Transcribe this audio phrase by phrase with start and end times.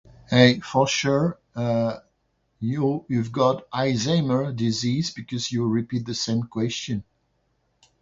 [0.31, 1.99] A kosher, uh,
[2.59, 7.03] meal—you've got Eisinger disease because you repeat the same question.